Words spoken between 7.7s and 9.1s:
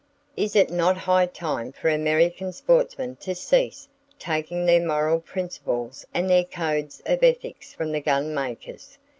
from the gun makers?